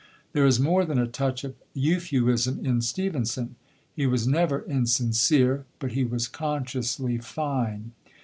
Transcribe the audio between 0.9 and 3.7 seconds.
a touch of Euphuism in Stevenson;